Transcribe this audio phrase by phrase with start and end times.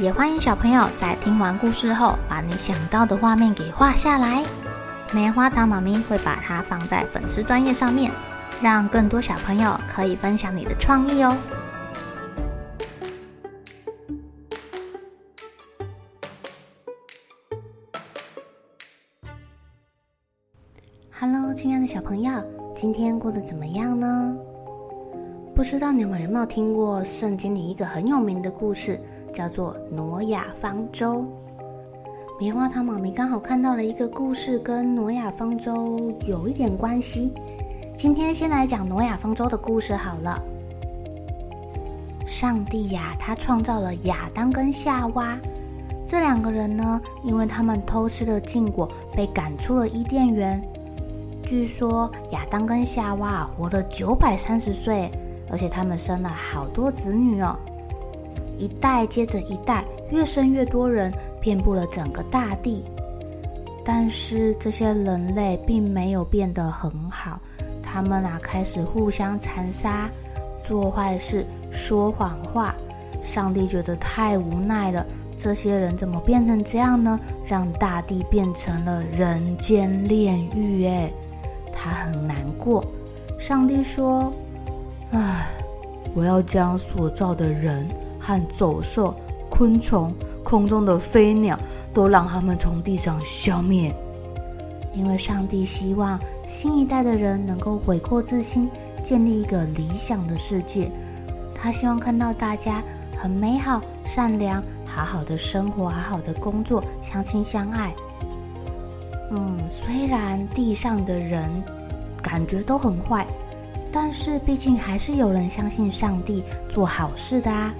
[0.00, 4.44] 也欢迎小朋友在听完故事后，把你想到的画面给画下来。
[5.12, 8.10] 棉花糖妈咪会把它放在粉丝专页上面，
[8.60, 11.36] 让更多小朋友可以分享你的创意哦。
[21.12, 22.32] Hello，亲爱的小朋友，
[22.74, 24.36] 今天过得怎么样呢？
[25.54, 29.00] 不知道你们有没有听过圣经里一个很有名的故事？
[29.34, 31.26] 叫做挪亚方舟。
[32.40, 37.32] 棉花糖妈咪刚好看到了一个故事，跟挪亚方舟有一点关系。
[37.96, 40.42] 今天先来讲挪亚方舟的故事好了。
[42.26, 45.38] 上帝呀，他创造了亚当跟夏娃
[46.06, 50.60] 这两个人呢，因为他们偷吃了禁果，被赶出了伊甸园。
[51.44, 55.10] 据说亚当跟夏娃活了九百三十岁，
[55.50, 57.54] 而且他们生了好多子女哦。
[58.58, 62.84] 一代接着一代，越生越多人，遍布了整个大地。
[63.84, 67.38] 但是这些人类并没有变得很好，
[67.82, 70.10] 他们啊开始互相残杀、
[70.62, 72.74] 做坏事、说谎话。
[73.22, 75.04] 上帝觉得太无奈了，
[75.36, 77.18] 这些人怎么变成这样呢？
[77.46, 81.12] 让大地变成了人间炼狱，哎，
[81.72, 82.84] 他很难过。
[83.38, 84.32] 上帝说
[85.12, 85.48] ：“唉，
[86.14, 87.86] 我要将所造的人。”
[88.24, 89.14] 和走兽、
[89.50, 90.10] 昆虫、
[90.42, 91.58] 空中的飞鸟，
[91.92, 93.94] 都让他们从地上消灭。
[94.94, 98.70] 因为上帝希望新一代的人能够悔过自新，
[99.02, 100.90] 建立一个理想的世界。
[101.54, 102.82] 他希望看到大家
[103.20, 107.94] 很美好、善良，好好的生活，好好的工作，相亲相爱。
[109.30, 111.50] 嗯，虽然地上的人
[112.22, 113.26] 感觉都很坏，
[113.92, 117.74] 但是毕竟还是有人相信上帝，做好事的啊。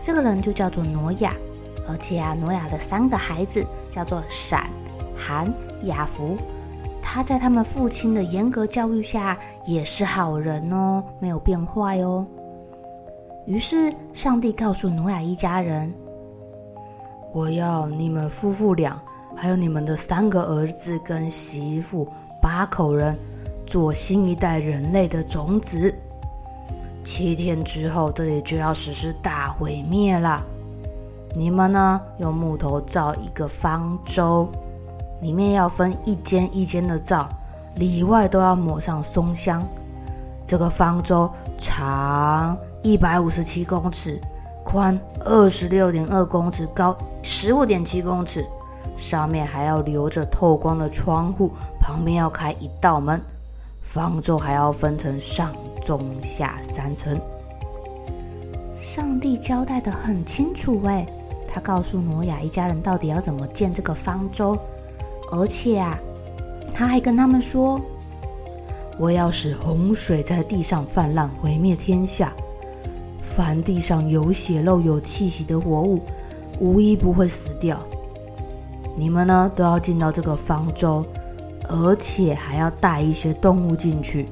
[0.00, 1.34] 这个人就叫做挪亚，
[1.86, 4.70] 而且啊，挪亚的三个孩子叫做闪、
[5.14, 5.52] 含、
[5.82, 6.38] 雅弗，
[7.02, 12.26] 他在他们父亲的严格教育下也是好人哦，没有变坏哦。
[13.46, 15.92] 于是上帝告诉挪亚一家人
[17.32, 19.00] ：“我要你们夫妇俩，
[19.36, 22.08] 还有你们的三个儿子跟媳妇，
[22.40, 23.14] 八口人，
[23.66, 25.94] 做新一代人类的种子。”
[27.02, 30.42] 七天之后，这里就要实施大毁灭了。
[31.34, 34.48] 你们呢，用木头造一个方舟，
[35.22, 37.28] 里面要分一间一间的造，
[37.76, 39.62] 里外都要抹上松香。
[40.46, 44.20] 这个方舟长一百五十七公尺，
[44.64, 48.44] 宽二十六点二公尺，高十五点七公尺，
[48.96, 53.20] 上面还要留着透光的窗户，旁边要开一道门。
[53.92, 55.52] 方舟还要分成上。
[55.82, 57.18] 中下三层，
[58.76, 61.06] 上帝交代得很清楚哎，
[61.48, 64.56] 他告诉挪亚一家人到底要怎么建这个方舟，
[65.32, 65.98] 而且啊，
[66.74, 67.80] 他还跟他们说
[69.00, 72.30] ：“我要使洪水在地上泛滥，毁灭天下，
[73.22, 75.98] 凡地上有血肉、有气息的活物，
[76.60, 77.80] 无一不会死掉。
[78.94, 81.04] 你们呢，都要进到这个方舟，
[81.70, 84.26] 而且还要带一些动物进去。”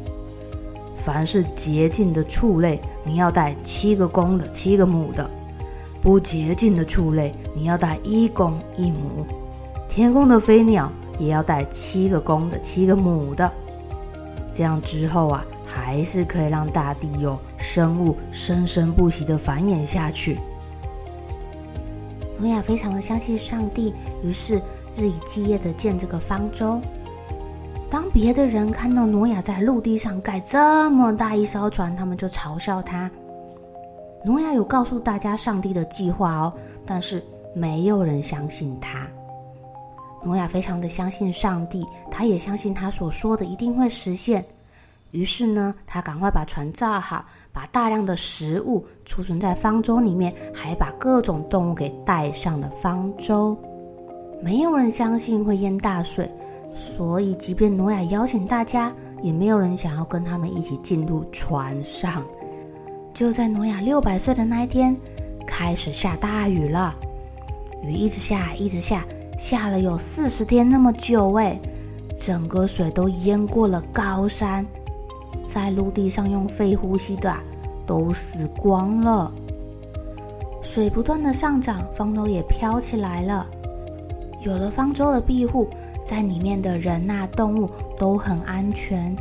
[0.98, 5.24] 凡是洁净的畜类，你要带七个公的，七个母的；
[6.02, 9.24] 不洁净的畜类，你要带一公一母。
[9.88, 13.50] 天空的飞鸟也要带七个公的，七个母的。
[14.52, 20.36] 这样之后啊，还是可以让大地有生物生生不息的繁衍下去。
[22.38, 24.60] 挪亚非常的相信上帝，于是
[24.96, 26.80] 日以继夜的建这个方舟。
[27.90, 33.10] 当别的人看到挪亚在陆地上盖这么大一艘船，他们就嘲笑他。
[34.22, 36.52] 挪亚有告诉大家上帝的计划哦，
[36.84, 37.24] 但是
[37.54, 39.06] 没有人相信他。
[40.22, 44.44] 挪亚非常的相信上帝，他也相信他所说的一定会实现。
[45.12, 53.56] 于是呢，他赶快把船造好，把大量的食物储存在方舟里面，还把各种动物给带上了方舟。
[54.42, 56.30] 没有人相信会淹大水。
[56.78, 62.24] 所以，即便挪亚邀请大家，也没有人想要跟他们一起进入船上。
[63.12, 64.96] 就在挪亚六百岁的那一天，
[65.44, 66.94] 开始下大雨了。
[67.82, 69.04] 雨一直下，一直下，
[69.36, 71.58] 下了有四十天那么久哎，
[72.16, 74.64] 整个水都淹过了高山，
[75.48, 77.34] 在陆地上用肺呼吸的
[77.88, 79.32] 都死光了。
[80.62, 83.44] 水不断的上涨，方舟也飘起来了。
[84.42, 85.68] 有了方舟的庇护，
[86.08, 87.68] 在里面的人呐、啊、动物
[87.98, 89.14] 都很安全。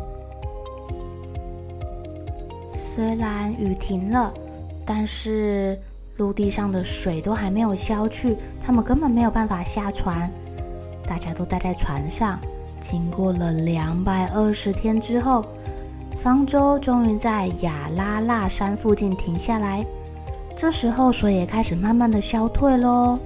[2.74, 4.34] 虽然雨停了，
[4.86, 5.78] 但是
[6.16, 10.31] 陆地上的水都还没有消去，他们根本没有办法下船。
[11.06, 12.39] 大家都待在船上，
[12.80, 15.44] 经过了两百二十天之后，
[16.16, 19.86] 方舟终于在亚拉腊山附近停下来。
[20.56, 23.19] 这时候水也开始慢慢的消退喽。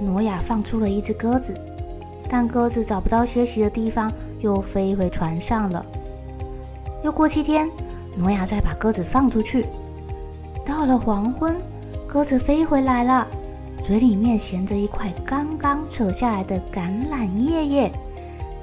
[0.00, 1.52] 挪亚放出了一只鸽子，
[2.28, 5.84] 但鸽子找不到歇息的地方，又飞回船上了。
[7.02, 7.68] 又过七天。
[8.16, 9.64] 挪亚再把鸽子放出去，
[10.66, 11.56] 到了黄昏，
[12.04, 13.24] 鸽子飞回来了，
[13.80, 17.92] 嘴里面衔着一块刚刚扯下来的橄榄叶耶！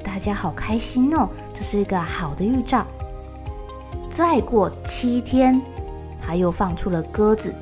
[0.04, 2.86] 大家好开心哦，这是一个好的预兆。
[4.10, 5.62] 再过七天，
[6.22, 7.56] 他又放出了鸽子，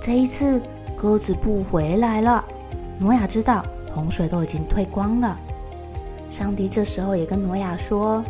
[0.00, 0.58] 这一次
[0.96, 2.42] 鸽子不回来了。
[2.98, 3.62] 挪亚知道
[3.96, 5.38] 洪水都已经退光了，
[6.30, 8.22] 上帝这时候也跟挪亚说：“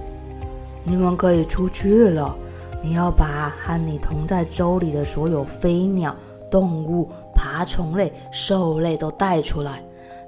[0.84, 2.36] 你们可以出去了。”
[2.82, 6.14] 你要把和你同在舟里的所有飞鸟、
[6.48, 9.82] 动物、爬虫类、兽类都带出来，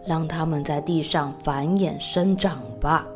[0.04, 3.06] 让它们在地上繁衍生长吧。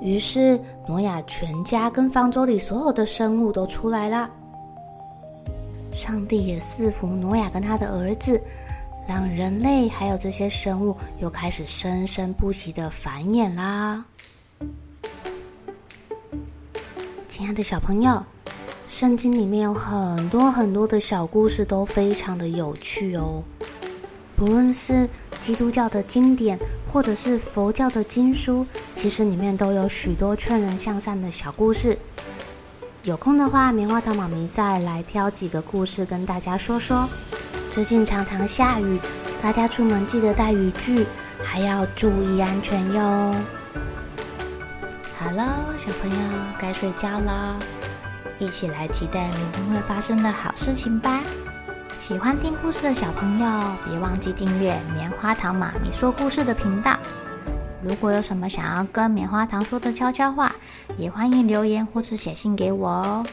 [0.00, 4.30] 于是，挪亚全家跟方舟里所有的生物都出来了。
[5.90, 8.40] 上帝也赐福挪亚跟他的儿子，
[9.06, 14.04] 让人类还有这些生物又开始生生不息的繁衍啦。
[17.28, 18.24] 亲爱的小朋友，
[18.88, 23.42] 圣经里面有很多很多的小故事，都非常的有趣哦。
[24.34, 25.08] 不论是
[25.40, 26.58] 基督教的经典，
[26.92, 31.96] 或者是佛教的经书，其实里面都有许多劝人向善的小故事。
[33.04, 37.08] 有空的话，棉花糖妈咪再来挑几个故事跟大家说说。
[37.76, 38.98] 最近常常下雨，
[39.42, 41.06] 大家出门记得带雨具，
[41.44, 43.34] 还要注意安全哟。
[45.18, 45.44] 好了，
[45.76, 46.16] 小朋友
[46.58, 47.58] 该睡觉了，
[48.38, 51.22] 一起来期待明天会发生的好事情吧。
[51.98, 53.46] 喜欢听故事的小朋友，
[53.86, 56.96] 别忘记订阅棉花糖妈咪说故事的频道。
[57.82, 60.50] 如果有什么想要跟棉花糖说的悄悄话，
[60.96, 63.26] 也欢迎留言或是写信给我哦。